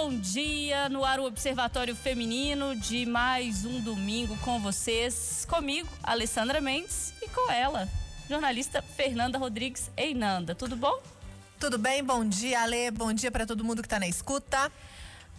[0.00, 0.88] bom dia.
[0.88, 5.44] No ar o Observatório Feminino de mais um domingo com vocês.
[5.50, 7.88] Comigo, Alessandra Mendes, e com ela,
[8.28, 10.54] jornalista Fernanda Rodrigues Einanda.
[10.54, 11.02] Tudo bom?
[11.58, 12.04] Tudo bem?
[12.04, 12.92] Bom dia, Ale.
[12.92, 14.70] Bom dia para todo mundo que está na escuta.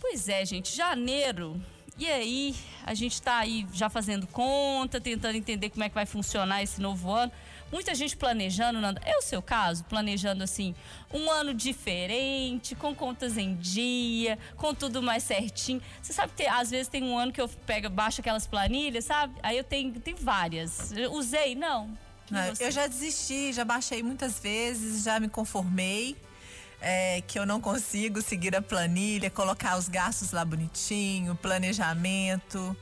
[0.02, 0.76] Pois é, gente.
[0.76, 1.56] Janeiro
[1.98, 2.56] e aí,
[2.86, 6.82] a gente está aí já fazendo conta, tentando entender como é que vai funcionar esse
[6.82, 7.32] novo ano.
[7.72, 9.02] Muita gente planejando, Nanda.
[9.06, 9.84] É o seu caso?
[9.84, 10.76] Planejando assim,
[11.14, 15.82] um ano diferente, com contas em dia, com tudo mais certinho.
[16.02, 19.36] Você sabe que às vezes tem um ano que eu pego, baixo aquelas planilhas, sabe?
[19.44, 20.92] Aí eu tenho, tenho várias.
[20.92, 21.56] Eu usei?
[21.56, 21.90] Não.
[22.30, 26.16] Não, eu já desisti, já baixei muitas vezes, já me conformei
[26.82, 32.76] é, que eu não consigo seguir a planilha, colocar os gastos lá bonitinho, planejamento.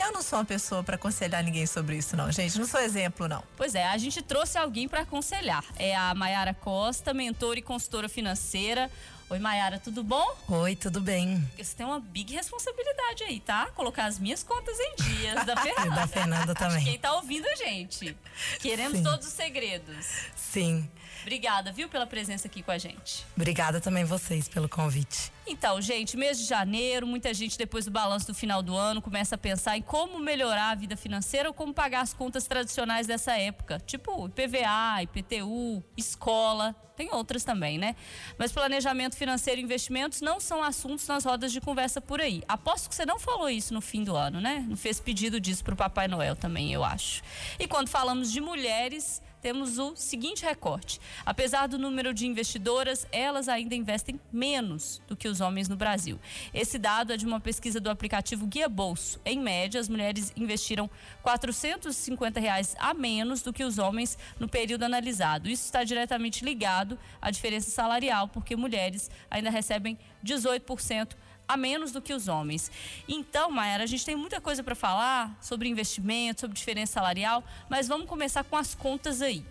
[0.00, 2.58] Eu não sou uma pessoa para aconselhar ninguém sobre isso, não, gente.
[2.58, 3.42] Não sou exemplo, não.
[3.56, 5.62] Pois é, a gente trouxe alguém para aconselhar.
[5.76, 8.90] É a Mayara Costa, mentora e consultora financeira.
[9.28, 10.26] Oi, Mayara, tudo bom?
[10.48, 11.48] Oi, tudo bem.
[11.56, 13.66] Você tem uma big responsabilidade aí, tá?
[13.76, 15.94] Colocar as minhas contas em dias da Fernanda.
[15.94, 16.82] da Fernanda também.
[16.84, 18.16] Quem tá ouvindo a gente.
[18.58, 19.04] Queremos Sim.
[19.04, 20.06] todos os segredos.
[20.34, 20.90] Sim.
[21.22, 23.24] Obrigada, viu, pela presença aqui com a gente.
[23.36, 25.30] Obrigada também vocês pelo convite.
[25.46, 29.34] Então, gente, mês de janeiro, muita gente depois do balanço do final do ano começa
[29.34, 33.36] a pensar em como melhorar a vida financeira ou como pagar as contas tradicionais dessa
[33.36, 37.96] época, tipo IPVA, IPTU, escola, tem outras também, né?
[38.36, 42.42] Mas planejamento financeiro e investimentos não são assuntos nas rodas de conversa por aí.
[42.46, 44.64] Aposto que você não falou isso no fim do ano, né?
[44.68, 47.22] Não fez pedido disso pro Papai Noel também, eu acho.
[47.58, 53.48] E quando falamos de mulheres, temos o seguinte recorte: apesar do número de investidoras, elas
[53.48, 56.18] ainda investem menos do que os homens no Brasil.
[56.52, 59.20] Esse dado é de uma pesquisa do aplicativo Guia Bolso.
[59.24, 60.90] Em média, as mulheres investiram
[61.22, 65.48] 450 reais a menos do que os homens no período analisado.
[65.48, 71.16] Isso está diretamente ligado à diferença salarial, porque mulheres ainda recebem 18%
[71.50, 72.70] a menos do que os homens.
[73.08, 77.88] Então, Maera, a gente tem muita coisa para falar sobre investimento, sobre diferença salarial, mas
[77.88, 79.44] vamos começar com as contas aí.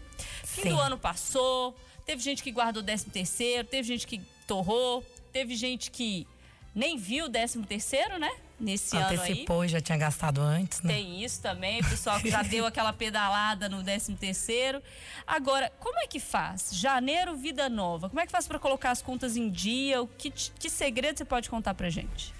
[0.46, 0.70] Fim Sim.
[0.70, 5.92] do ano passou, teve gente que guardou 13 terceiro, teve gente que torrou, teve gente
[5.92, 6.26] que
[6.74, 8.32] nem viu o 13 terceiro, né?
[8.60, 9.32] Nesse Antecipou ano aí.
[9.32, 10.94] Antecipou e já tinha gastado antes, né?
[10.94, 14.82] Tem isso também, o pessoal que já deu aquela pedalada no 13 terceiro.
[15.26, 16.70] Agora, como é que faz?
[16.74, 18.10] Janeiro, vida nova.
[18.10, 20.02] Como é que faz para colocar as contas em dia?
[20.02, 22.34] O que, que segredo você pode contar pra gente?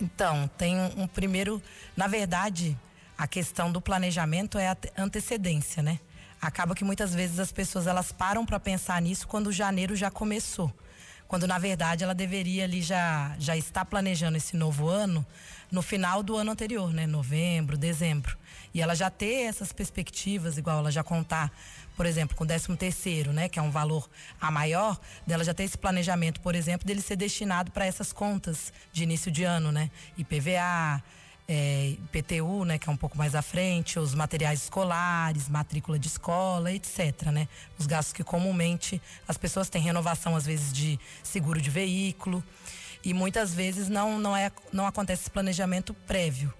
[0.00, 1.62] Então, tem um, um primeiro,
[1.96, 2.76] na verdade,
[3.16, 5.98] a questão do planejamento é a antecedência, né?
[6.42, 10.70] Acaba que muitas vezes as pessoas elas param para pensar nisso quando janeiro já começou
[11.34, 15.26] quando na verdade ela deveria ali já, já estar planejando esse novo ano
[15.68, 17.08] no final do ano anterior, né?
[17.08, 18.38] Novembro, dezembro.
[18.72, 21.52] E ela já ter essas perspectivas, igual ela já contar,
[21.96, 23.48] por exemplo, com o 13 terceiro, né?
[23.48, 24.08] Que é um valor
[24.40, 24.96] a maior,
[25.26, 29.28] dela já ter esse planejamento, por exemplo, dele ser destinado para essas contas de início
[29.28, 29.90] de ano, né?
[30.16, 31.02] IPVA,
[31.46, 36.08] é, PTU, né, que é um pouco mais à frente, os materiais escolares, matrícula de
[36.08, 37.26] escola, etc.
[37.32, 37.48] Né?
[37.78, 42.42] Os gastos que comumente as pessoas têm renovação, às vezes, de seguro de veículo.
[43.04, 46.52] E muitas vezes não, não, é, não acontece esse planejamento prévio.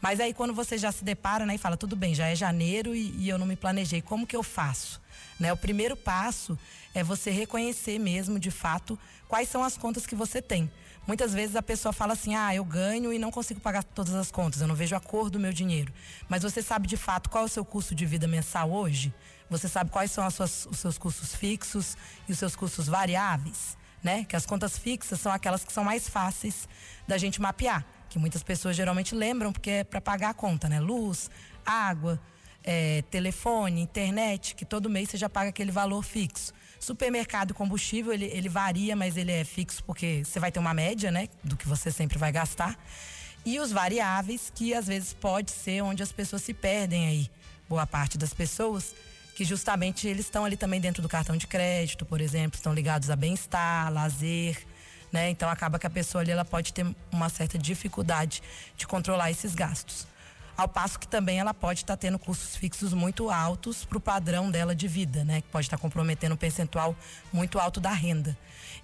[0.00, 2.94] Mas aí quando você já se depara né, e fala, tudo bem, já é janeiro
[2.94, 5.00] e, e eu não me planejei, como que eu faço?
[5.38, 5.52] Né?
[5.52, 6.58] O primeiro passo
[6.94, 10.70] é você reconhecer mesmo, de fato, quais são as contas que você tem.
[11.06, 14.30] Muitas vezes a pessoa fala assim: ah, eu ganho e não consigo pagar todas as
[14.30, 15.92] contas, eu não vejo a cor do meu dinheiro.
[16.28, 19.12] Mas você sabe de fato qual é o seu custo de vida mensal hoje?
[19.50, 21.96] Você sabe quais são suas, os seus custos fixos
[22.28, 23.76] e os seus custos variáveis?
[24.02, 24.24] Né?
[24.24, 26.68] Que as contas fixas são aquelas que são mais fáceis
[27.08, 30.78] da gente mapear, que muitas pessoas geralmente lembram porque é para pagar a conta, né?
[30.78, 31.30] Luz,
[31.64, 32.20] água,
[32.62, 36.52] é, telefone, internet, que todo mês você já paga aquele valor fixo.
[36.84, 41.10] Supermercado combustível, ele, ele varia, mas ele é fixo porque você vai ter uma média,
[41.10, 41.30] né?
[41.42, 42.78] Do que você sempre vai gastar.
[43.42, 47.30] E os variáveis, que às vezes pode ser onde as pessoas se perdem aí.
[47.66, 48.94] Boa parte das pessoas,
[49.34, 53.08] que justamente eles estão ali também dentro do cartão de crédito, por exemplo, estão ligados
[53.08, 54.62] a bem-estar, lazer,
[55.10, 55.30] né?
[55.30, 58.42] Então acaba que a pessoa ali ela pode ter uma certa dificuldade
[58.76, 60.06] de controlar esses gastos.
[60.56, 64.00] Ao passo que também ela pode estar tá tendo custos fixos muito altos para o
[64.00, 65.40] padrão dela de vida, né?
[65.40, 66.96] Que pode estar tá comprometendo um percentual
[67.32, 68.36] muito alto da renda.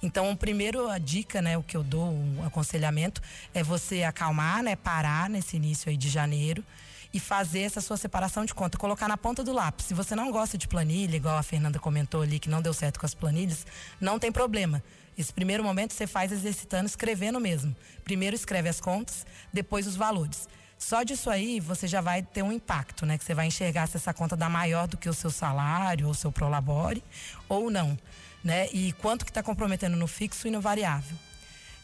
[0.03, 3.21] Então, primeiro a dica, né, o que eu dou, um aconselhamento,
[3.53, 6.65] é você acalmar, né, parar nesse início aí de janeiro
[7.13, 9.87] e fazer essa sua separação de conta, colocar na ponta do lápis.
[9.87, 12.99] Se você não gosta de planilha, igual a Fernanda comentou ali que não deu certo
[12.99, 13.67] com as planilhas,
[14.01, 14.83] não tem problema.
[15.19, 17.77] Esse primeiro momento você faz exercitando, escrevendo mesmo.
[18.05, 20.49] Primeiro escreve as contas, depois os valores.
[20.81, 23.19] Só disso aí você já vai ter um impacto, né?
[23.19, 26.13] Que você vai enxergar se essa conta dá maior do que o seu salário ou
[26.13, 27.05] o seu prolabore
[27.51, 27.97] ou não,
[28.43, 28.67] né?
[28.73, 31.17] E quanto que está comprometendo no fixo e no variável.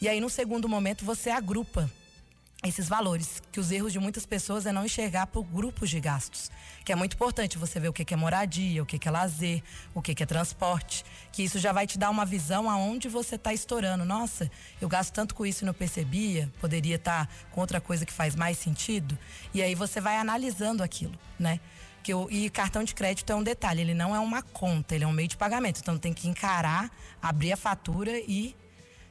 [0.01, 1.91] E aí, no segundo momento, você agrupa
[2.65, 6.51] esses valores, que os erros de muitas pessoas é não enxergar por grupos de gastos,
[6.85, 9.63] que é muito importante você ver o que é moradia, o que é lazer,
[9.95, 13.53] o que é transporte, que isso já vai te dar uma visão aonde você está
[13.53, 14.05] estourando.
[14.05, 14.51] Nossa,
[14.81, 18.13] eu gasto tanto com isso e não percebia, poderia estar tá com outra coisa que
[18.13, 19.17] faz mais sentido.
[19.53, 21.61] E aí você vai analisando aquilo, né?
[22.03, 25.05] Que eu, e cartão de crédito é um detalhe, ele não é uma conta, ele
[25.05, 25.81] é um meio de pagamento.
[25.81, 28.57] Então tem que encarar, abrir a fatura e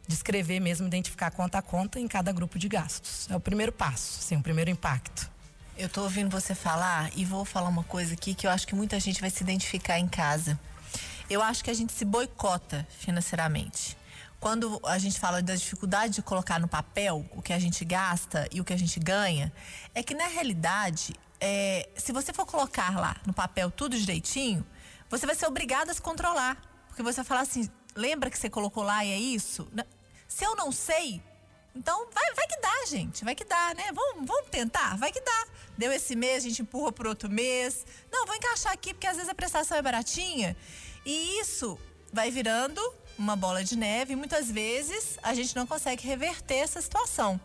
[0.07, 3.27] descrever mesmo, identificar conta a conta em cada grupo de gastos.
[3.29, 5.29] É o primeiro passo, sim, o primeiro impacto.
[5.77, 8.73] Eu estou ouvindo você falar e vou falar uma coisa aqui que eu acho que
[8.73, 10.57] muita gente vai se identificar em casa.
[11.29, 13.97] Eu acho que a gente se boicota financeiramente.
[14.39, 18.47] Quando a gente fala da dificuldade de colocar no papel o que a gente gasta
[18.51, 19.51] e o que a gente ganha,
[19.93, 24.65] é que na realidade, é, se você for colocar lá no papel tudo direitinho,
[25.09, 26.57] você vai ser obrigado a se controlar.
[26.87, 29.67] Porque você vai falar assim, lembra que você colocou lá e é isso?
[30.27, 31.21] Se eu não sei,
[31.75, 33.23] então vai, vai que dá, gente.
[33.25, 33.91] Vai que dá, né?
[33.93, 34.97] Vamos, vamos tentar?
[34.97, 35.47] Vai que dá.
[35.77, 37.85] Deu esse mês, a gente empurra para outro mês.
[38.11, 40.55] Não, vou encaixar aqui, porque às vezes a prestação é baratinha.
[41.05, 41.77] E isso
[42.13, 42.81] vai virando
[43.17, 47.39] uma bola de neve e muitas vezes a gente não consegue reverter essa situação.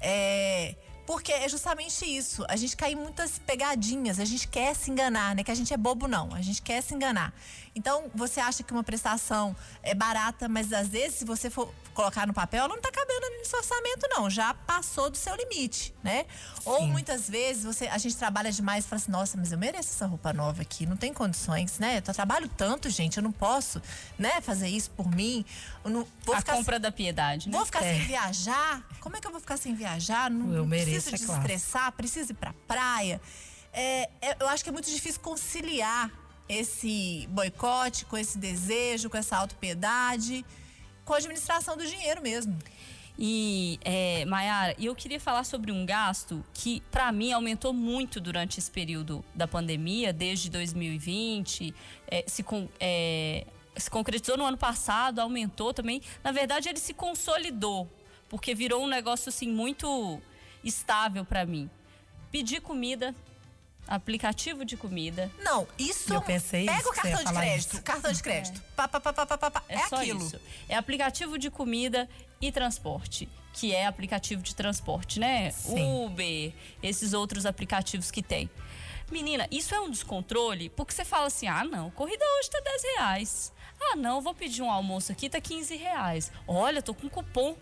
[0.00, 0.76] É,
[1.06, 2.44] porque é justamente isso.
[2.48, 5.44] A gente cai em muitas pegadinhas, a gente quer se enganar, né?
[5.44, 6.34] Que a gente é bobo, não.
[6.34, 7.32] A gente quer se enganar.
[7.76, 12.26] Então, você acha que uma prestação é barata, mas às vezes, se você for colocar
[12.26, 14.30] no papel, ela não está cabendo no seu orçamento, não.
[14.30, 16.24] Já passou do seu limite, né?
[16.54, 16.62] Sim.
[16.64, 19.90] Ou muitas vezes você, a gente trabalha demais e fala assim, nossa, mas eu mereço
[19.90, 21.98] essa roupa nova aqui, não tem condições, né?
[21.98, 23.82] Eu trabalho tanto, gente, eu não posso,
[24.18, 25.44] né, fazer isso por mim.
[25.84, 27.58] Não, a compra da piedade, né?
[27.58, 27.94] Vou ficar é.
[27.94, 28.88] sem viajar?
[29.00, 30.30] Como é que eu vou ficar sem viajar?
[30.30, 31.96] Não, eu mereço, preciso é desestressar, claro.
[31.96, 33.20] preciso ir pra praia.
[33.70, 36.10] É, é, eu acho que é muito difícil conciliar
[36.48, 40.44] esse boicote, com esse desejo, com essa autopiedade,
[41.04, 42.56] com a administração do dinheiro mesmo.
[43.18, 48.58] E, é, Mayara, eu queria falar sobre um gasto que, para mim, aumentou muito durante
[48.58, 51.74] esse período da pandemia, desde 2020,
[52.08, 52.44] é, se,
[52.78, 56.02] é, se concretizou no ano passado, aumentou também.
[56.22, 57.90] Na verdade, ele se consolidou,
[58.28, 60.20] porque virou um negócio assim muito
[60.62, 61.70] estável para mim.
[62.30, 63.14] Pedir comida
[63.86, 65.30] aplicativo de comida.
[65.38, 66.12] Não, isso.
[66.12, 67.72] Eu pensei Pega isso, o cartão de crédito.
[67.72, 67.82] Isso.
[67.82, 68.60] Cartão de crédito.
[68.60, 70.24] É, pá, pá, pá, pá, pá, pá, é, é aquilo.
[70.24, 70.40] isso.
[70.68, 72.08] É aplicativo de comida
[72.40, 75.50] e transporte, que é aplicativo de transporte, né?
[75.50, 76.04] Sim.
[76.04, 76.52] Uber,
[76.82, 78.50] esses outros aplicativos que tem.
[79.10, 82.82] Menina, isso é um descontrole, porque você fala assim: ah, não, corrida hoje tá 10
[82.96, 83.52] reais.
[83.80, 86.32] Ah, não, vou pedir um almoço aqui, tá 15 reais.
[86.46, 87.56] Olha, tô com cupom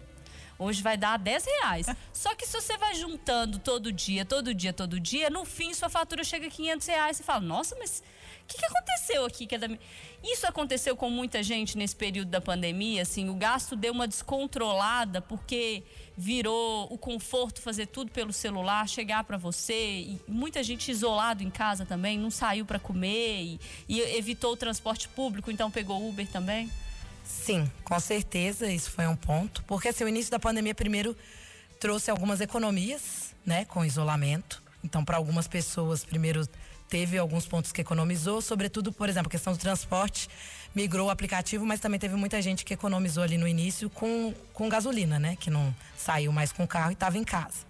[0.58, 1.86] Hoje vai dar 10 reais.
[2.12, 5.88] Só que se você vai juntando todo dia, todo dia, todo dia, no fim sua
[5.88, 7.16] fatura chega a 500 reais.
[7.16, 8.02] Você fala, nossa, mas
[8.44, 9.48] o que, que, aconteceu aqui?
[10.22, 15.20] Isso aconteceu com muita gente nesse período da pandemia, assim, o gasto deu uma descontrolada
[15.20, 15.82] porque
[16.16, 21.50] virou o conforto fazer tudo pelo celular, chegar para você e muita gente isolado em
[21.50, 26.28] casa também, não saiu para comer e, e evitou o transporte público, então pegou Uber
[26.28, 26.70] também.
[27.24, 29.64] Sim, com certeza, isso foi um ponto.
[29.64, 31.16] Porque assim, o início da pandemia primeiro
[31.80, 34.62] trouxe algumas economias, né, com isolamento.
[34.82, 36.46] Então, para algumas pessoas, primeiro
[36.88, 40.28] teve alguns pontos que economizou, sobretudo, por exemplo, a questão do transporte,
[40.74, 44.68] migrou o aplicativo, mas também teve muita gente que economizou ali no início com, com
[44.68, 47.66] gasolina, né, que não saiu mais com o carro e estava em casa.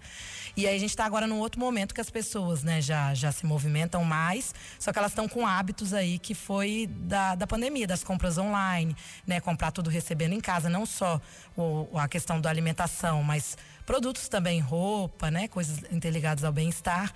[0.57, 3.31] E aí a gente está agora num outro momento que as pessoas, né, já, já
[3.31, 7.85] se movimentam mais, só que elas estão com hábitos aí que foi da, da pandemia,
[7.85, 8.95] das compras online,
[9.27, 11.19] né, comprar tudo recebendo em casa, não só
[11.57, 17.13] o, a questão da alimentação, mas produtos também, roupa, né, coisas interligadas ao bem-estar.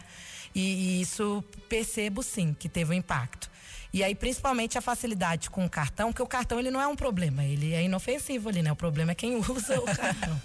[0.54, 3.50] E, e isso percebo sim que teve um impacto.
[3.92, 6.96] E aí, principalmente a facilidade com o cartão, porque o cartão ele não é um
[6.96, 8.72] problema, ele é inofensivo ali, né?
[8.72, 10.40] O problema é quem usa o cartão.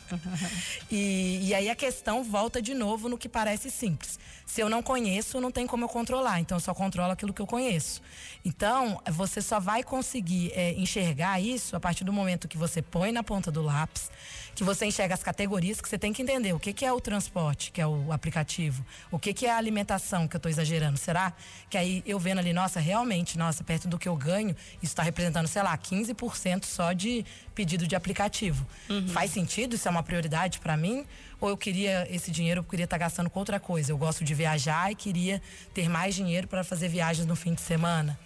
[0.90, 4.18] e, e aí a questão volta de novo no que parece simples.
[4.46, 7.42] Se eu não conheço, não tem como eu controlar, então eu só controlo aquilo que
[7.42, 8.00] eu conheço.
[8.44, 13.12] Então, você só vai conseguir é, enxergar isso a partir do momento que você põe
[13.12, 14.10] na ponta do lápis
[14.54, 17.00] que você enxerga as categorias, que você tem que entender o que, que é o
[17.00, 20.96] transporte, que é o aplicativo, o que, que é a alimentação, que eu estou exagerando.
[20.96, 21.32] Será
[21.68, 24.50] que aí eu vendo ali, nossa, realmente, nossa, perto do que eu ganho,
[24.82, 28.66] isso está representando, sei lá, 15% só de pedido de aplicativo.
[28.88, 29.08] Uhum.
[29.08, 29.74] Faz sentido?
[29.74, 31.04] Isso é uma prioridade para mim?
[31.40, 33.90] Ou eu queria esse dinheiro, eu queria estar tá gastando com outra coisa?
[33.92, 35.42] Eu gosto de viajar e queria
[35.72, 38.18] ter mais dinheiro para fazer viagens no fim de semana,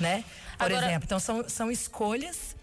[0.00, 0.24] né?
[0.58, 0.86] Por Agora...
[0.86, 2.56] exemplo, então são, são escolhas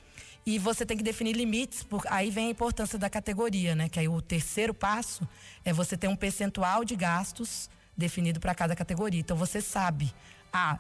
[0.46, 3.88] e você tem que definir limites, por, aí vem a importância da categoria, né?
[3.88, 5.28] Que aí o terceiro passo
[5.64, 9.20] é você ter um percentual de gastos definido para cada categoria.
[9.20, 10.14] Então você sabe,
[10.52, 10.80] ah,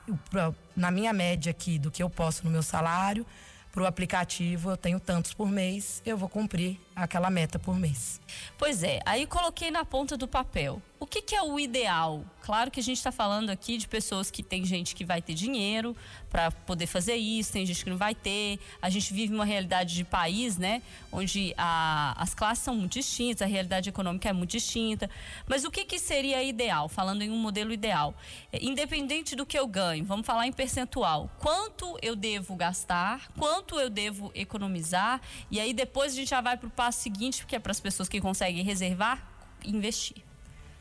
[0.75, 3.25] na minha média aqui do que eu posso no meu salário,
[3.71, 8.19] para o aplicativo, eu tenho tantos por mês, eu vou cumprir aquela meta por mês.
[8.57, 10.81] Pois é, aí coloquei na ponta do papel.
[10.99, 12.23] O que, que é o ideal?
[12.41, 15.33] Claro que a gente está falando aqui de pessoas que tem gente que vai ter
[15.33, 15.97] dinheiro
[16.29, 18.59] para poder fazer isso, tem gente que não vai ter.
[18.79, 20.81] A gente vive uma realidade de país, né?
[21.11, 25.09] Onde a, as classes são muito distintas, a realidade econômica é muito distinta.
[25.47, 26.87] Mas o que, que seria ideal?
[26.87, 28.13] Falando em um modelo ideal.
[28.53, 31.31] É, independente do que eu ganho, vamos falar em percentual.
[31.39, 35.19] Quanto eu devo gastar, quanto eu devo economizar,
[35.49, 37.79] e aí depois a gente já vai para o passo seguinte, que é para as
[37.79, 39.21] pessoas que conseguem reservar,
[39.63, 40.17] investir.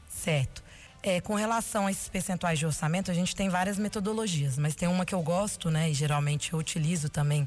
[0.09, 0.65] Certo.
[1.03, 4.89] É, com relação a esses percentuais de orçamento, a gente tem várias metodologias, mas tem
[4.89, 7.47] uma que eu gosto, né, e geralmente eu utilizo também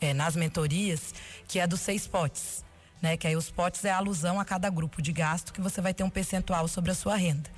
[0.00, 1.14] é, nas mentorias,
[1.46, 2.64] que é dos seis potes.
[3.00, 5.80] Né, que aí os potes é a alusão a cada grupo de gasto que você
[5.80, 7.48] vai ter um percentual sobre a sua renda.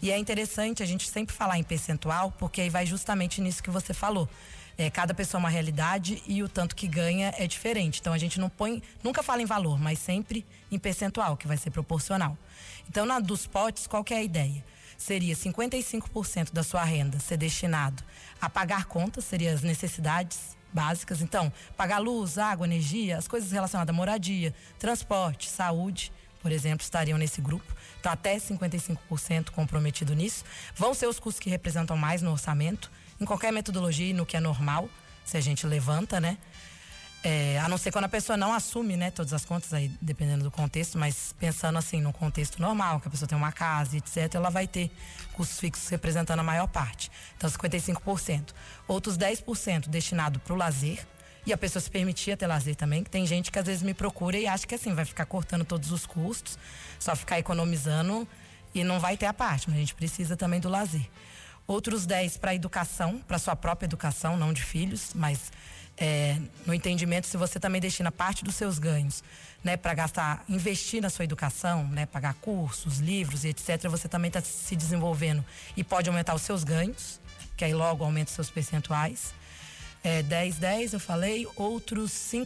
[0.00, 3.70] E é interessante a gente sempre falar em percentual, porque aí vai justamente nisso que
[3.70, 4.28] você falou.
[4.78, 8.00] É, cada pessoa é uma realidade e o tanto que ganha é diferente.
[8.00, 11.56] Então a gente não põe, nunca fala em valor, mas sempre em percentual, que vai
[11.56, 12.36] ser proporcional.
[12.88, 14.64] Então, na dos potes, qual que é a ideia?
[14.96, 18.02] Seria 55% da sua renda ser destinado
[18.40, 21.20] a pagar contas, seriam as necessidades básicas.
[21.20, 27.18] Então, pagar luz, água, energia, as coisas relacionadas à moradia, transporte, saúde, por exemplo, estariam
[27.18, 27.72] nesse grupo.
[28.00, 30.44] Então, até 55% comprometido nisso.
[30.74, 34.36] Vão ser os custos que representam mais no orçamento, em qualquer metodologia e no que
[34.36, 34.88] é normal,
[35.24, 36.38] se a gente levanta, né?
[37.24, 40.42] É, a não ser quando a pessoa não assume, né, todas as contas aí, dependendo
[40.42, 44.34] do contexto, mas pensando assim, no contexto normal, que a pessoa tem uma casa, etc.,
[44.34, 44.90] ela vai ter
[45.32, 47.12] custos fixos representando a maior parte.
[47.36, 48.52] Então, 55%.
[48.88, 51.06] Outros 10% destinado para o lazer.
[51.46, 53.94] E a pessoa se permitia ter lazer também, que tem gente que às vezes me
[53.94, 56.56] procura e acha que assim, vai ficar cortando todos os custos,
[57.00, 58.28] só ficar economizando
[58.72, 61.08] e não vai ter a parte, mas a gente precisa também do lazer.
[61.66, 65.52] Outros 10 para educação, para sua própria educação, não de filhos, mas
[65.96, 69.22] é, no entendimento, se você também destina parte dos seus ganhos
[69.62, 74.28] né, para gastar, investir na sua educação, né, pagar cursos, livros e etc., você também
[74.28, 75.44] está se desenvolvendo
[75.76, 77.20] e pode aumentar os seus ganhos,
[77.56, 79.32] que aí logo aumenta os seus percentuais.
[80.02, 82.44] É, 10, 10, eu falei, outros 5%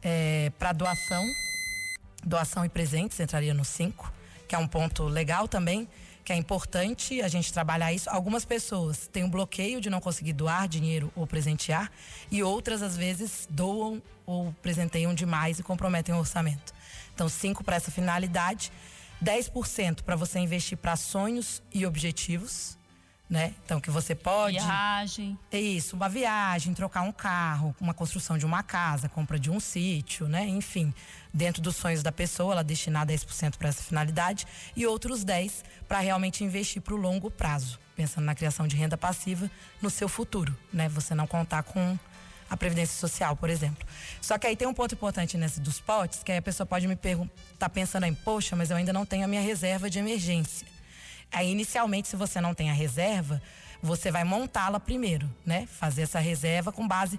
[0.00, 1.24] é, para doação,
[2.22, 4.12] doação e presentes entraria no 5,
[4.46, 5.88] que é um ponto legal também
[6.24, 8.08] que é importante a gente trabalhar isso.
[8.08, 11.92] Algumas pessoas têm um bloqueio de não conseguir doar dinheiro ou presentear,
[12.30, 16.72] e outras, às vezes, doam ou presenteiam demais e comprometem o orçamento.
[17.14, 18.72] Então, cinco para essa finalidade,
[19.22, 22.78] 10% para você investir para sonhos e objetivos
[23.28, 23.54] né?
[23.64, 25.38] Então que você pode viagem.
[25.50, 29.58] É isso, uma viagem, trocar um carro, uma construção de uma casa, compra de um
[29.58, 30.46] sítio, né?
[30.46, 30.92] Enfim,
[31.32, 36.00] dentro dos sonhos da pessoa, ela destinar 10% para essa finalidade e outros 10 para
[36.00, 39.50] realmente investir para o longo prazo, pensando na criação de renda passiva
[39.80, 40.88] no seu futuro, né?
[40.90, 41.98] Você não contar com
[42.48, 43.86] a previdência social, por exemplo.
[44.20, 46.86] Só que aí tem um ponto importante nesse dos potes, que aí a pessoa pode
[46.86, 49.98] me perguntar, tá pensando em, poxa, mas eu ainda não tenho a minha reserva de
[49.98, 50.73] emergência.
[51.34, 53.42] Aí, inicialmente, se você não tem a reserva,
[53.82, 55.66] você vai montá-la primeiro, né?
[55.66, 57.18] Fazer essa reserva com base.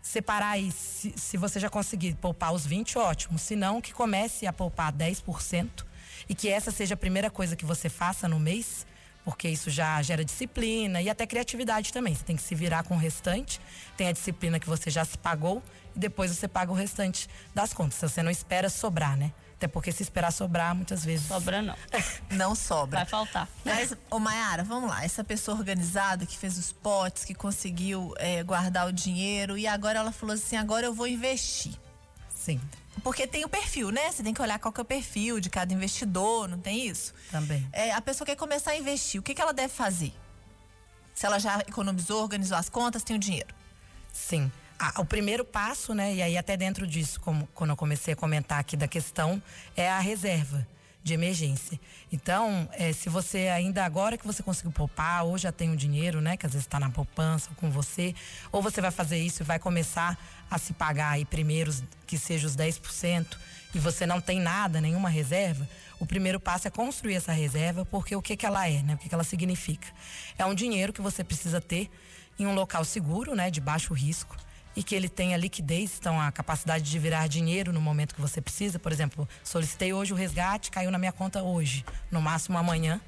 [0.00, 3.36] Separar aí, se, se você já conseguir poupar os 20, ótimo.
[3.36, 5.84] Se não, que comece a poupar 10%
[6.28, 8.86] e que essa seja a primeira coisa que você faça no mês,
[9.24, 12.14] porque isso já gera disciplina e até criatividade também.
[12.14, 13.60] Você tem que se virar com o restante,
[13.96, 15.60] tem a disciplina que você já se pagou
[15.96, 17.98] e depois você paga o restante das contas.
[17.98, 19.32] Você não espera sobrar, né?
[19.58, 21.26] Até porque se esperar sobrar, muitas vezes.
[21.26, 21.74] Sobra não.
[22.30, 23.00] não sobra.
[23.00, 23.48] Vai faltar.
[23.64, 25.04] Mas, ô Mayara, vamos lá.
[25.04, 29.98] Essa pessoa organizada que fez os potes, que conseguiu é, guardar o dinheiro e agora
[29.98, 31.72] ela falou assim: agora eu vou investir.
[32.32, 32.60] Sim.
[33.02, 34.12] Porque tem o perfil, né?
[34.12, 37.12] Você tem que olhar qual que é o perfil de cada investidor, não tem isso?
[37.28, 37.68] Também.
[37.72, 40.12] É, a pessoa quer começar a investir, o que, que ela deve fazer?
[41.14, 43.52] Se ela já economizou, organizou as contas, tem o dinheiro.
[44.12, 44.52] Sim
[44.96, 48.58] o primeiro passo, né, e aí até dentro disso, como quando eu comecei a comentar
[48.58, 49.42] aqui da questão,
[49.76, 50.66] é a reserva
[51.02, 51.80] de emergência.
[52.12, 56.20] Então, é, se você ainda agora que você conseguiu poupar, ou já tem o dinheiro,
[56.20, 58.14] né, que às vezes está na poupança com você,
[58.52, 60.18] ou você vai fazer isso e vai começar
[60.50, 63.36] a se pagar aí primeiros que seja os 10%,
[63.74, 65.68] e você não tem nada, nenhuma reserva,
[65.98, 68.94] o primeiro passo é construir essa reserva, porque o que, que ela é, né?
[68.94, 69.88] O que, que ela significa?
[70.38, 71.90] É um dinheiro que você precisa ter
[72.38, 74.36] em um local seguro, né, de baixo risco,
[74.76, 78.40] e que ele tenha liquidez, então a capacidade de virar dinheiro no momento que você
[78.40, 78.78] precisa.
[78.78, 83.00] Por exemplo, solicitei hoje o resgate, caiu na minha conta hoje, no máximo amanhã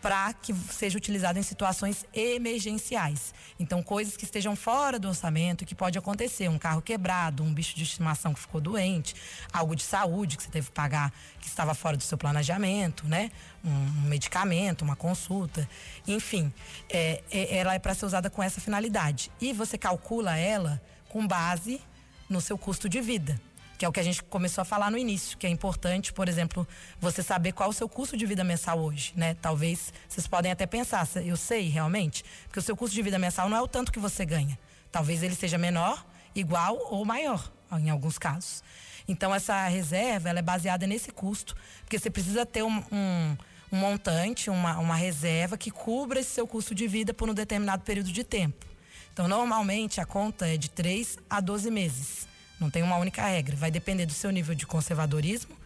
[0.00, 3.34] para que seja utilizado em situações emergenciais.
[3.58, 7.74] Então, coisas que estejam fora do orçamento, que pode acontecer, um carro quebrado, um bicho
[7.74, 9.14] de estimação que ficou doente,
[9.52, 13.30] algo de saúde que você teve que pagar que estava fora do seu planejamento, né?
[13.64, 15.68] Um, medicamento, uma consulta,
[16.06, 16.52] enfim,
[16.88, 19.30] é, é, ela é para ser usada com essa finalidade.
[19.40, 21.80] E você calcula ela com base
[22.28, 23.40] no seu custo de vida
[23.78, 26.28] que é o que a gente começou a falar no início, que é importante, por
[26.28, 26.66] exemplo,
[27.00, 29.34] você saber qual o seu custo de vida mensal hoje, né?
[29.40, 33.48] Talvez vocês podem até pensar, eu sei realmente, porque o seu custo de vida mensal
[33.48, 34.58] não é o tanto que você ganha.
[34.90, 36.04] Talvez ele seja menor,
[36.34, 38.64] igual ou maior, em alguns casos.
[39.06, 43.36] Então essa reserva, ela é baseada nesse custo, porque você precisa ter um, um,
[43.70, 47.84] um montante, uma, uma reserva que cubra esse seu custo de vida por um determinado
[47.84, 48.66] período de tempo.
[49.12, 52.28] Então, normalmente a conta é de 3 a 12 meses.
[52.60, 53.56] Não tem uma única regra.
[53.56, 55.56] Vai depender do seu nível de conservadorismo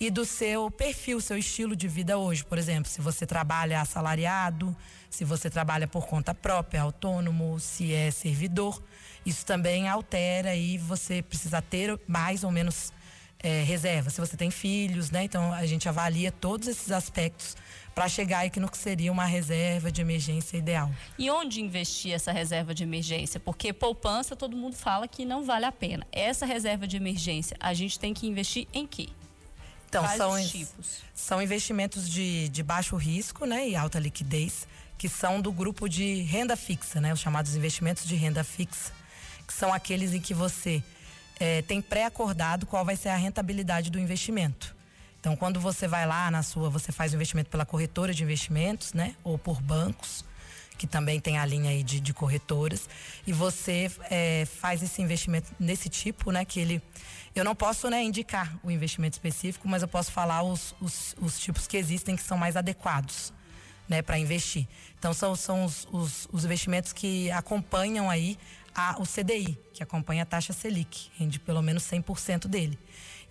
[0.00, 2.44] e do seu perfil, seu estilo de vida hoje.
[2.44, 4.76] Por exemplo, se você trabalha assalariado,
[5.08, 8.82] se você trabalha por conta própria, autônomo, se é servidor.
[9.24, 12.92] Isso também altera e você precisa ter mais ou menos
[13.38, 14.10] é, reserva.
[14.10, 15.24] Se você tem filhos, né?
[15.24, 17.56] Então a gente avalia todos esses aspectos
[17.94, 20.90] para chegar aí que no que seria uma reserva de emergência ideal.
[21.18, 23.38] E onde investir essa reserva de emergência?
[23.38, 26.06] Porque poupança todo mundo fala que não vale a pena.
[26.10, 29.08] Essa reserva de emergência, a gente tem que investir em quê?
[29.88, 31.02] Então, são, tipos?
[31.14, 34.66] são investimentos de, de baixo risco né, e alta liquidez,
[34.98, 38.92] que são do grupo de renda fixa, né, os chamados investimentos de renda fixa,
[39.46, 40.82] que são aqueles em que você
[41.38, 44.74] é, tem pré-acordado qual vai ser a rentabilidade do investimento.
[45.24, 48.92] Então, quando você vai lá na sua, você faz o investimento pela corretora de investimentos,
[48.92, 49.16] né?
[49.24, 50.22] Ou por bancos,
[50.76, 52.86] que também tem a linha aí de, de corretoras,
[53.26, 56.44] e você é, faz esse investimento nesse tipo, né?
[56.44, 56.82] Que ele.
[57.34, 61.40] Eu não posso né, indicar o investimento específico, mas eu posso falar os, os, os
[61.40, 63.32] tipos que existem que são mais adequados.
[63.86, 64.66] Né, para investir.
[64.98, 68.38] Então são, são os, os, os, investimentos que acompanham aí
[68.74, 72.78] a, o CDI, que acompanha a taxa Selic, rende pelo menos 100% dele.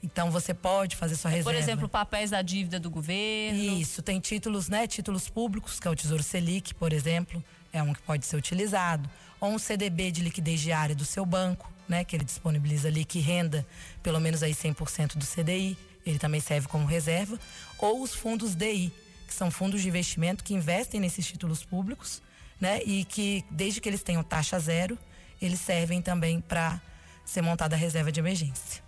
[0.04, 1.50] Então você pode fazer sua reserva.
[1.50, 3.80] Por exemplo, papéis da dívida do governo.
[3.80, 4.86] Isso, tem títulos, né?
[4.86, 7.42] Títulos públicos, que é o Tesouro Selic, por exemplo,
[7.72, 9.10] é um que pode ser utilizado.
[9.40, 12.04] Ou um CDB de liquidez diária do seu banco, né?
[12.04, 13.66] Que ele disponibiliza ali que renda
[14.04, 15.78] pelo menos aí 100% do CDI.
[16.06, 17.40] Ele também serve como reserva.
[17.80, 18.92] Ou os fundos DI,
[19.26, 22.22] que são fundos de investimento que investem nesses títulos públicos,
[22.60, 22.82] né?
[22.84, 25.00] E que, desde que eles tenham taxa zero,
[25.42, 26.82] eles servem também para
[27.24, 28.83] ser montada a reserva de emergência.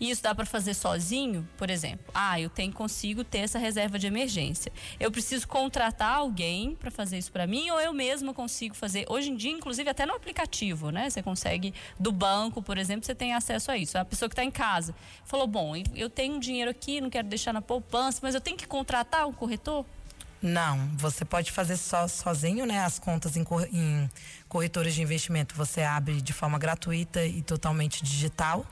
[0.00, 2.06] E isso dá para fazer sozinho, por exemplo.
[2.14, 4.72] Ah, eu tenho consigo ter essa reserva de emergência.
[5.00, 9.04] Eu preciso contratar alguém para fazer isso para mim ou eu mesma consigo fazer.
[9.08, 11.10] Hoje em dia, inclusive até no aplicativo, né?
[11.10, 13.98] Você consegue do banco, por exemplo, você tem acesso a isso.
[13.98, 17.52] A pessoa que está em casa falou: "Bom, eu tenho dinheiro aqui, não quero deixar
[17.52, 19.84] na poupança, mas eu tenho que contratar um corretor?"
[20.40, 22.78] Não, você pode fazer só sozinho, né?
[22.78, 24.08] As contas em, em
[24.48, 28.64] corretores de investimento você abre de forma gratuita e totalmente digital.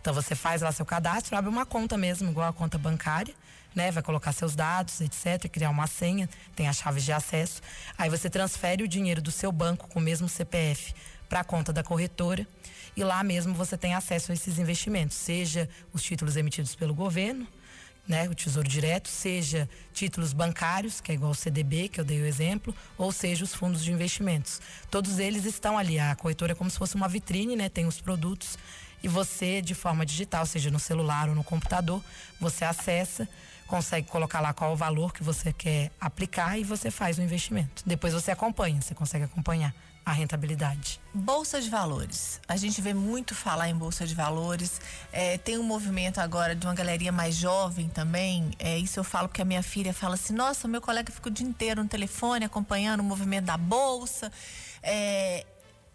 [0.00, 3.34] Então você faz lá seu cadastro, abre uma conta mesmo, igual a conta bancária,
[3.74, 3.90] né?
[3.90, 7.60] Vai colocar seus dados, etc, criar uma senha, tem as chaves de acesso.
[7.98, 10.94] Aí você transfere o dinheiro do seu banco com o mesmo CPF
[11.28, 12.46] para a conta da corretora
[12.96, 17.46] e lá mesmo você tem acesso a esses investimentos, seja os títulos emitidos pelo governo,
[18.08, 22.20] né, o Tesouro Direto, seja títulos bancários, que é igual o CDB, que eu dei
[22.20, 24.60] o exemplo, ou seja os fundos de investimentos.
[24.90, 25.98] Todos eles estão ali.
[26.00, 28.58] A corretora é como se fosse uma vitrine, né, tem os produtos
[29.02, 32.02] e você, de forma digital, seja no celular ou no computador,
[32.40, 33.28] você acessa,
[33.66, 37.82] consegue colocar lá qual o valor que você quer aplicar e você faz o investimento.
[37.86, 41.00] Depois você acompanha, você consegue acompanhar a rentabilidade.
[41.12, 42.40] Bolsa de valores.
[42.48, 44.80] A gente vê muito falar em bolsa de valores.
[45.12, 48.50] É, tem um movimento agora de uma galeria mais jovem também.
[48.58, 51.32] É, isso eu falo porque a minha filha fala assim: nossa, meu colega fica o
[51.32, 54.32] dia inteiro no telefone acompanhando o movimento da bolsa.
[54.82, 55.44] É,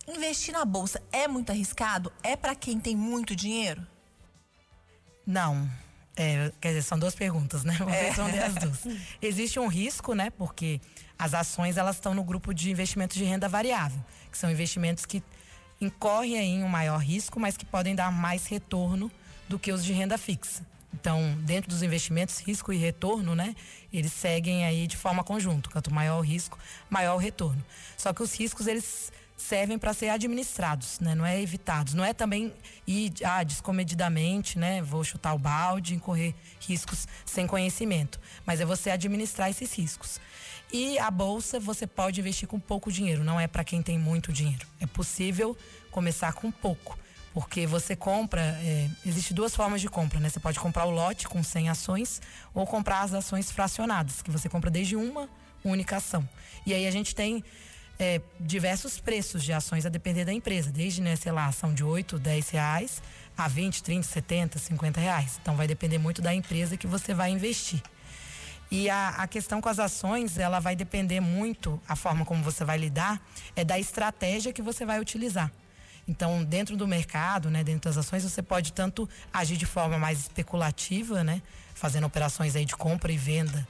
[0.07, 2.11] Investir na bolsa é muito arriscado?
[2.21, 3.85] É para quem tem muito dinheiro?
[5.25, 5.69] Não.
[6.15, 7.75] É, quer dizer, são duas perguntas, né?
[7.77, 8.09] Vou é.
[8.09, 8.87] responder as duas.
[9.21, 10.29] Existe um risco, né?
[10.29, 10.79] Porque
[11.17, 13.99] as ações elas estão no grupo de investimentos de renda variável,
[14.31, 15.21] que são investimentos que
[15.81, 19.11] incorrem em um maior risco, mas que podem dar mais retorno
[19.49, 20.65] do que os de renda fixa.
[20.93, 23.53] Então, dentro dos investimentos, risco e retorno, né?
[23.91, 25.69] Eles seguem aí de forma conjunta.
[25.69, 26.57] Quanto maior o risco,
[26.89, 27.63] maior o retorno.
[27.97, 31.13] Só que os riscos, eles servem para ser administrados, né?
[31.13, 31.93] Não é evitados.
[31.93, 32.53] Não é também
[32.87, 34.81] ir ah, descomedidamente, né?
[34.81, 38.19] Vou chutar o balde, incorrer riscos sem conhecimento.
[38.45, 40.19] Mas é você administrar esses riscos.
[40.71, 44.33] E a bolsa você pode investir com pouco dinheiro, não é para quem tem muito
[44.33, 44.65] dinheiro.
[44.79, 45.55] É possível
[45.91, 46.97] começar com pouco.
[47.33, 50.29] Porque você compra, é, existe duas formas de compra, né?
[50.29, 52.21] Você pode comprar o lote com 100 ações
[52.53, 55.29] ou comprar as ações fracionadas, que você compra desde uma
[55.63, 56.27] única ação.
[56.65, 57.43] E aí a gente tem
[57.99, 61.83] é, diversos preços de ações a depender da empresa, desde, né, sei lá, ação de
[61.83, 63.01] 8, 10 reais
[63.37, 65.39] a 20, 30, 70, 50 reais.
[65.41, 67.81] Então vai depender muito da empresa que você vai investir.
[68.71, 72.65] E a, a, questão com as ações, ela vai depender muito, a forma como você
[72.65, 73.21] vai lidar,
[73.55, 75.51] é da estratégia que você vai utilizar.
[76.07, 80.19] Então, dentro do mercado, né, dentro das ações, você pode tanto agir de forma mais
[80.19, 81.41] especulativa, né,
[81.73, 83.67] fazendo operações aí de compra e venda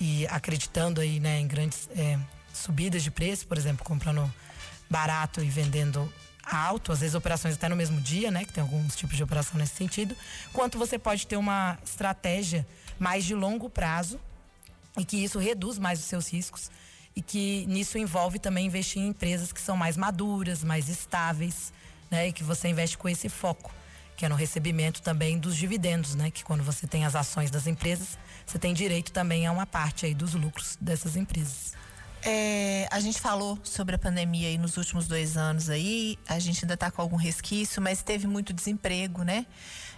[0.00, 2.18] e acreditando aí, né, em grandes é,
[2.52, 4.32] subidas de preço, por exemplo, comprando
[4.88, 6.12] barato e vendendo
[6.44, 9.58] alto, às vezes operações até no mesmo dia, né, que tem alguns tipos de operação
[9.58, 10.16] nesse sentido,
[10.52, 12.66] quanto você pode ter uma estratégia
[12.98, 14.20] mais de longo prazo
[14.98, 16.70] e que isso reduz mais os seus riscos
[17.14, 21.72] e que nisso envolve também investir em empresas que são mais maduras, mais estáveis,
[22.10, 22.28] né?
[22.28, 23.72] E que você investe com esse foco,
[24.16, 26.30] que é no recebimento também dos dividendos, né?
[26.30, 30.06] Que quando você tem as ações das empresas, você tem direito também a uma parte
[30.06, 31.74] aí dos lucros dessas empresas.
[32.24, 36.64] É, a gente falou sobre a pandemia aí nos últimos dois anos aí, a gente
[36.64, 39.44] ainda está com algum resquício, mas teve muito desemprego, né?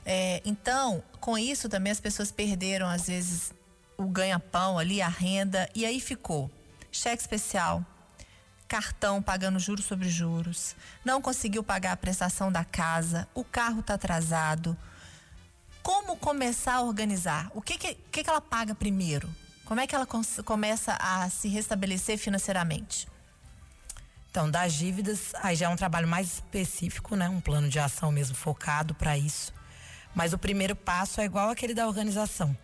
[0.07, 3.53] É, então, com isso também as pessoas perderam às vezes
[3.99, 6.51] o ganha-pão ali, a renda, e aí ficou
[6.91, 7.85] cheque especial,
[8.67, 13.95] cartão pagando juros sobre juros, não conseguiu pagar a prestação da casa, o carro está
[13.95, 14.77] atrasado.
[15.83, 17.51] Como começar a organizar?
[17.55, 19.29] O que, que, que, ela paga primeiro?
[19.65, 20.07] Como é que ela
[20.45, 23.09] começa a se restabelecer financeiramente?
[24.31, 27.29] Então, das dívidas, aí já é um trabalho mais específico, né?
[27.29, 29.55] Um plano de ação mesmo focado para isso.
[30.15, 32.57] Mas o primeiro passo é igual aquele da organização,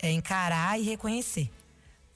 [0.00, 1.50] é encarar e reconhecer.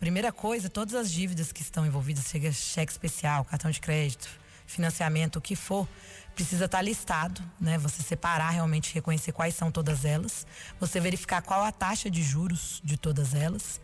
[0.00, 4.28] Primeira coisa, todas as dívidas que estão envolvidas, seja cheque especial, cartão de crédito,
[4.66, 5.86] financiamento, o que for,
[6.34, 7.78] precisa estar listado, né?
[7.78, 10.46] Você separar realmente, reconhecer quais são todas elas,
[10.80, 13.80] você verificar qual a taxa de juros de todas elas,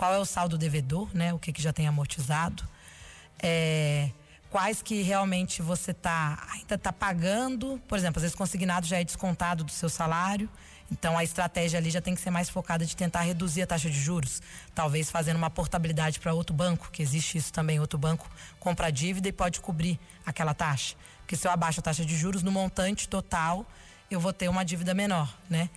[0.00, 1.34] qual é o saldo devedor, né?
[1.34, 2.66] O que, que já tem amortizado,
[3.42, 4.08] é,
[4.48, 9.04] quais que realmente você tá ainda está pagando, por exemplo, às vezes consignado já é
[9.04, 10.48] descontado do seu salário
[10.90, 13.88] então a estratégia ali já tem que ser mais focada de tentar reduzir a taxa
[13.88, 14.42] de juros,
[14.74, 18.90] talvez fazendo uma portabilidade para outro banco, que existe isso também, outro banco compra a
[18.90, 20.96] dívida e pode cobrir aquela taxa.
[21.18, 23.64] Porque se eu abaixo a taxa de juros no montante total,
[24.10, 25.70] eu vou ter uma dívida menor, né?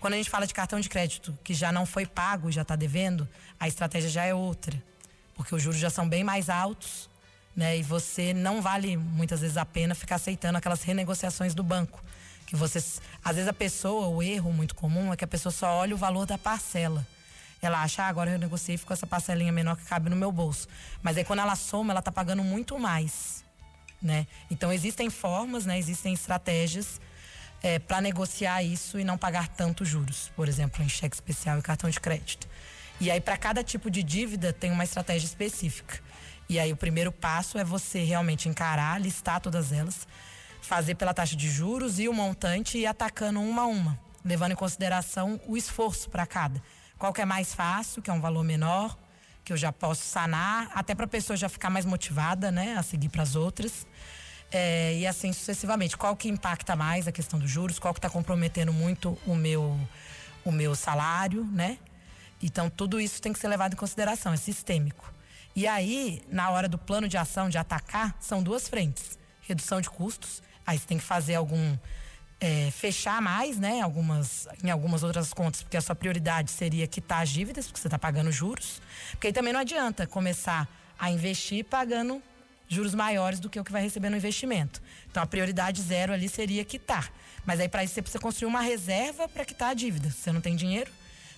[0.00, 2.74] Quando a gente fala de cartão de crédito que já não foi pago, já está
[2.74, 4.82] devendo, a estratégia já é outra,
[5.34, 7.10] porque os juros já são bem mais altos,
[7.54, 7.76] né?
[7.76, 12.02] E você não vale muitas vezes a pena ficar aceitando aquelas renegociações do banco.
[12.46, 12.78] Que você
[13.22, 15.98] às vezes a pessoa o erro muito comum é que a pessoa só olha o
[15.98, 17.06] valor da parcela.
[17.60, 20.66] Ela acha ah, agora eu negociei com essa parcelinha menor que cabe no meu bolso.
[21.02, 23.44] Mas aí quando ela soma ela está pagando muito mais
[24.02, 24.26] né?
[24.50, 25.78] Então existem formas né?
[25.78, 27.00] Existem estratégias
[27.62, 31.62] é, para negociar isso e não pagar tanto juros por exemplo em cheque especial e
[31.62, 32.48] cartão de crédito
[33.00, 36.00] e aí para cada tipo de dívida tem uma estratégia específica
[36.48, 40.06] e aí o primeiro passo é você realmente encarar listar todas elas
[40.60, 44.56] fazer pela taxa de juros e o montante e atacando uma a uma, levando em
[44.56, 46.62] consideração o esforço para cada.
[46.98, 48.96] Qual que é mais fácil, que é um valor menor,
[49.42, 52.82] que eu já posso sanar, até para a pessoa já ficar mais motivada, né, a
[52.82, 53.86] seguir para as outras.
[54.52, 55.96] É, e assim sucessivamente.
[55.96, 57.78] Qual que impacta mais a questão dos juros?
[57.78, 59.78] Qual que está comprometendo muito o meu,
[60.44, 61.78] o meu salário, né?
[62.42, 65.12] Então tudo isso tem que ser levado em consideração, é sistêmico.
[65.54, 69.90] E aí, na hora do plano de ação de atacar, são duas frentes: redução de
[69.90, 71.76] custos Aí você tem que fazer algum.
[72.42, 73.80] É, fechar mais, né?
[73.82, 77.88] Algumas, em algumas outras contas, porque a sua prioridade seria quitar as dívidas, porque você
[77.88, 78.80] está pagando juros.
[79.10, 80.66] Porque aí também não adianta começar
[80.98, 82.22] a investir pagando
[82.70, 84.80] juros maiores do que o que vai receber no investimento.
[85.10, 87.12] Então a prioridade zero ali seria quitar.
[87.44, 90.08] Mas aí para isso você precisa construir uma reserva para quitar a dívida.
[90.08, 90.90] Você não tem dinheiro.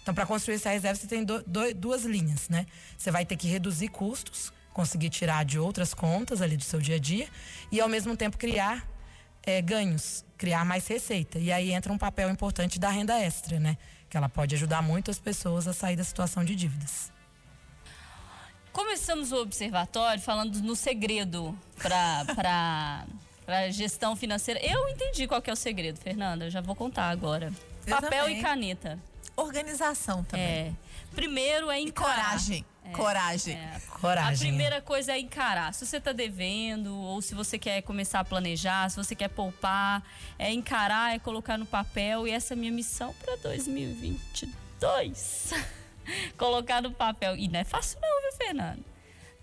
[0.03, 2.66] Então para construir essa reserva você tem do, do, duas linhas, né?
[2.99, 6.97] Você vai ter que reduzir custos, conseguir tirar de outras contas ali do seu dia
[6.97, 7.27] a dia
[7.71, 8.87] e ao mesmo tempo criar
[9.42, 11.38] é, ganhos, criar mais receita.
[11.38, 13.79] E aí entra um papel importante da renda extra, né?
[14.11, 17.11] Que ela pode ajudar muito as pessoas a sair da situação de dívidas.
[18.73, 23.05] Começamos o observatório falando no segredo para
[23.45, 24.61] para gestão financeira.
[24.65, 26.45] Eu entendi qual que é o segredo, Fernanda.
[26.47, 27.53] Eu já vou contar agora.
[27.87, 28.39] Eu Papel também.
[28.39, 28.99] e caneta.
[29.37, 30.47] Organização também.
[30.47, 30.73] É.
[31.15, 32.13] Primeiro é encarar.
[32.13, 32.65] E coragem.
[32.85, 33.55] É, coragem.
[33.55, 33.81] É.
[34.01, 34.49] Coragem.
[34.49, 35.75] A primeira coisa é encarar.
[35.75, 40.03] Se você está devendo, ou se você quer começar a planejar, se você quer poupar,
[40.39, 42.27] é encarar, é colocar no papel.
[42.27, 45.53] E essa é a minha missão para 2022.
[46.37, 47.37] colocar no papel.
[47.37, 48.85] E não é fácil, não, viu, Fernando?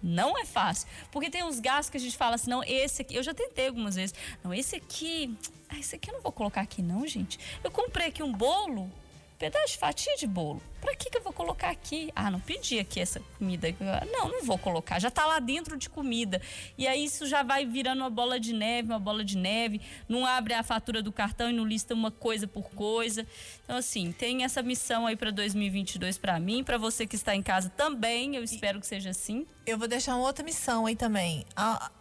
[0.01, 0.87] Não é fácil.
[1.11, 3.15] Porque tem uns gastos que a gente fala assim, não, esse aqui.
[3.15, 4.15] Eu já tentei algumas vezes.
[4.43, 5.37] Não, esse aqui.
[5.67, 7.37] Ah, esse aqui eu não vou colocar aqui, não, gente.
[7.63, 8.89] Eu comprei aqui um bolo
[9.39, 10.61] pedaço de fatia de bolo.
[10.81, 12.11] Para que, que eu vou colocar aqui?
[12.13, 13.73] Ah, não pedi aqui essa comida.
[14.11, 14.99] Não, não vou colocar.
[14.99, 16.41] Já tá lá dentro de comida.
[16.77, 19.81] E aí isso já vai virando uma bola de neve, uma bola de neve.
[20.07, 23.25] Não abre a fatura do cartão e não lista uma coisa por coisa.
[23.63, 27.41] Então, assim, tem essa missão aí para 2022 para mim, para você que está em
[27.41, 28.35] casa também.
[28.35, 29.47] Eu espero que seja assim.
[29.65, 31.45] Eu vou deixar uma outra missão aí também.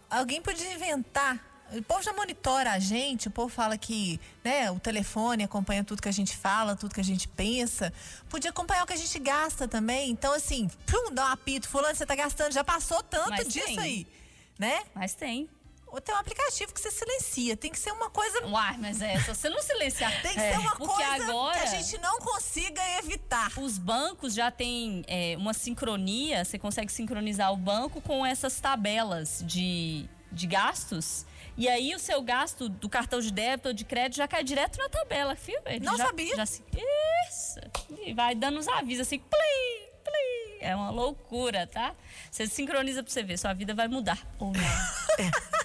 [0.09, 4.79] Alguém podia inventar O povo já monitora a gente, o povo fala que né, o
[4.79, 7.93] telefone acompanha tudo que a gente fala, tudo que a gente pensa.
[8.29, 10.09] Podia acompanhar o que a gente gasta também.
[10.09, 13.67] Então, assim, pum, dá um apito, fulano, você tá gastando, já passou tanto Mas disso
[13.67, 13.79] tem.
[13.79, 14.07] aí,
[14.57, 14.81] né?
[14.95, 15.49] Mas tem.
[15.91, 17.57] Ou tem um aplicativo que você silencia.
[17.57, 18.45] Tem que ser uma coisa.
[18.45, 20.11] Uai, mas é, se você não silenciar.
[20.21, 23.51] Tem que É, ser uma coisa agora, que a gente não consiga evitar.
[23.57, 29.43] Os bancos já têm é, uma sincronia, você consegue sincronizar o banco com essas tabelas
[29.45, 31.25] de, de gastos.
[31.59, 34.77] E aí o seu gasto do cartão de débito ou de crédito já cai direto
[34.77, 35.59] na tabela, filho.
[35.65, 36.33] Ele Não já, sabia.
[36.37, 36.63] Já se,
[37.29, 37.59] isso.
[38.05, 40.57] E vai dando os avisos assim, plim, plim.
[40.61, 41.93] É uma loucura, tá?
[42.31, 44.25] Você sincroniza pra você ver, sua vida vai mudar.
[44.39, 44.61] Ou não.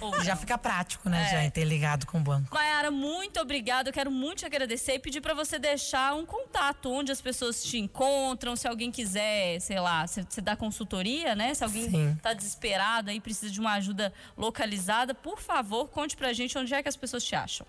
[0.00, 0.40] Ou Já não.
[0.40, 1.24] fica prático, né?
[1.26, 1.30] É.
[1.30, 2.54] Já interligado com o banco.
[2.54, 3.88] Mayara, muito obrigada.
[3.88, 7.62] Eu quero muito te agradecer e pedir para você deixar um contato onde as pessoas
[7.62, 8.56] te encontram.
[8.56, 11.54] Se alguém quiser, sei lá, você você dá consultoria, né?
[11.54, 12.18] Se alguém Sim.
[12.22, 16.82] tá desesperado aí, precisa de uma ajuda localizada, por favor, conte pra gente onde é
[16.82, 17.66] que as pessoas te acham.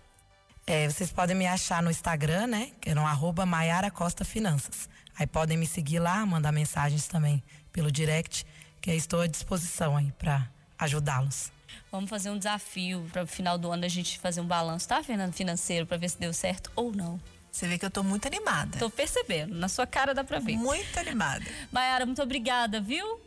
[0.68, 2.72] É, vocês podem me achar no Instagram, né?
[2.82, 4.90] Que é no arroba Maiara Costa Finanças.
[5.18, 8.46] Aí podem me seguir lá, mandar mensagens também pelo direct,
[8.82, 11.52] que eu estou à disposição aí para ajudá-los.
[11.92, 15.02] Vamos fazer um desafio para o final do ano a gente fazer um balanço, tá,
[15.04, 15.34] Fernando?
[15.34, 17.20] Financeiro, para ver se deu certo ou não.
[17.52, 18.78] Você vê que eu tô muito animada.
[18.78, 20.58] Tô percebendo, na sua cara dá pra ver.
[20.58, 21.46] Muito animada.
[21.72, 23.25] Mayara, muito obrigada, viu?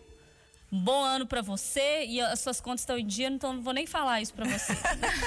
[0.71, 3.73] Um bom ano pra você e as suas contas estão em dia, então não vou
[3.73, 4.77] nem falar isso pra você.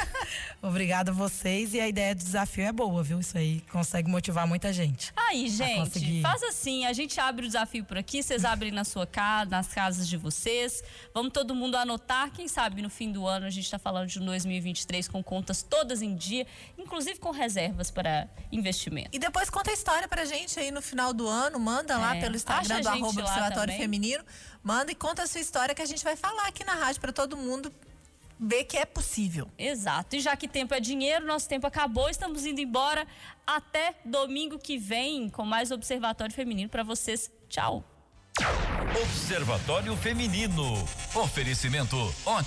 [0.62, 3.20] Obrigada a vocês e a ideia do desafio é boa, viu?
[3.20, 5.12] Isso aí consegue motivar muita gente.
[5.16, 6.22] Aí, gente, conseguir.
[6.22, 9.68] faz assim, a gente abre o desafio por aqui, vocês abrem na sua casa, nas
[9.70, 10.84] casas de vocês.
[11.14, 14.20] Vamos todo mundo anotar, quem sabe no fim do ano a gente tá falando de
[14.20, 16.46] um 2023 com contas todas em dia,
[16.78, 19.10] inclusive com reservas para investimento.
[19.12, 21.60] E depois conta a história pra gente aí no final do ano.
[21.60, 23.74] Manda lá É, pelo Instagram do arroba Observatório.
[23.76, 24.24] Feminino.
[24.64, 27.12] Manda e conta a sua história que a gente vai falar aqui na rádio pra
[27.12, 27.74] todo mundo
[28.40, 29.48] ver que é possível.
[29.58, 30.16] Exato.
[30.16, 33.08] E já que tempo é dinheiro, nosso tempo acabou, estamos indo embora.
[33.46, 37.32] Até domingo que vem com mais Observatório Feminino para vocês.
[37.50, 37.84] Tchau.
[39.04, 40.74] Observatório Feminino.
[41.14, 41.96] Oferecimento
[42.26, 42.40] Ótica.